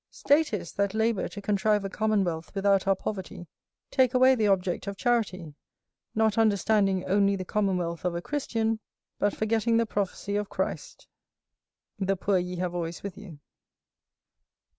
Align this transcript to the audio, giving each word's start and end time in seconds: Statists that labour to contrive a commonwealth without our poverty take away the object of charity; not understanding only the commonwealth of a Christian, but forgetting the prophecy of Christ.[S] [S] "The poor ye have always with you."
Statists 0.09 0.75
that 0.77 0.95
labour 0.95 1.27
to 1.29 1.43
contrive 1.43 1.85
a 1.85 1.89
commonwealth 1.91 2.55
without 2.55 2.87
our 2.87 2.95
poverty 2.95 3.45
take 3.91 4.15
away 4.15 4.33
the 4.33 4.47
object 4.47 4.87
of 4.87 4.97
charity; 4.97 5.53
not 6.15 6.39
understanding 6.39 7.05
only 7.05 7.35
the 7.35 7.45
commonwealth 7.45 8.03
of 8.03 8.15
a 8.15 8.19
Christian, 8.23 8.79
but 9.19 9.35
forgetting 9.35 9.77
the 9.77 9.85
prophecy 9.85 10.37
of 10.37 10.49
Christ.[S] 10.49 11.05
[S] 12.01 12.07
"The 12.07 12.15
poor 12.15 12.39
ye 12.39 12.55
have 12.55 12.73
always 12.73 13.03
with 13.03 13.15
you." 13.15 13.41